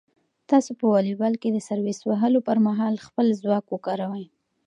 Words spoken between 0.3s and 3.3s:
تاسو په واليبال کې د سرویس وهلو پر مهال خپل